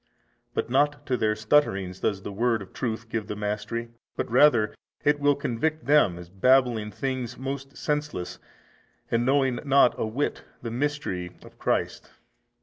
But 0.55 0.67
not 0.67 1.05
to 1.05 1.15
their 1.15 1.35
stutterings 1.35 1.99
does 1.99 2.23
the 2.23 2.31
Word 2.31 2.63
of 2.63 2.73
truth 2.73 3.07
give 3.07 3.27
the 3.27 3.35
mastery, 3.35 3.89
but 4.15 4.27
rather 4.31 4.73
it 5.03 5.19
will 5.19 5.35
convict 5.35 5.85
them 5.85 6.17
as 6.17 6.27
babbling 6.27 6.89
things 6.89 7.37
most 7.37 7.77
senseless 7.77 8.39
and 9.11 9.27
knowing 9.27 9.59
not 9.63 9.93
a 9.99 10.07
whit 10.07 10.43
the 10.63 10.71
mystery 10.71 11.27
of 11.43 11.53
|247 11.55 11.57
Christ. 11.59 12.11